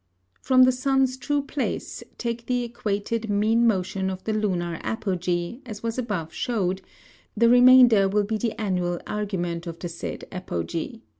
From 0.41 0.63
the 0.63 0.71
Sun's 0.71 1.15
true 1.15 1.43
Place, 1.43 2.01
take 2.17 2.47
the 2.47 2.63
equated 2.63 3.29
mean 3.29 3.67
Motion 3.67 4.09
of 4.09 4.23
the 4.23 4.33
Lunar 4.33 4.79
Apogee, 4.81 5.59
as 5.63 5.83
was 5.83 5.99
above 5.99 6.33
shew'd, 6.33 6.81
the 7.37 7.47
Remainder 7.49 8.09
will 8.09 8.23
be 8.23 8.39
the 8.39 8.59
Annual 8.59 8.99
Argument 9.05 9.67
of 9.67 9.77
the 9.77 9.89
said 9.89 10.25
Apogee. 10.31 11.01